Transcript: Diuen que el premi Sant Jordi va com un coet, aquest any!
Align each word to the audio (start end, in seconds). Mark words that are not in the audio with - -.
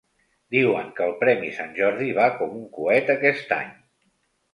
Diuen 0.53 0.87
que 0.99 1.03
el 1.07 1.11
premi 1.19 1.51
Sant 1.57 1.75
Jordi 1.79 2.07
va 2.21 2.25
com 2.39 2.55
un 2.61 2.65
coet, 2.79 3.13
aquest 3.15 3.53
any! 3.59 3.69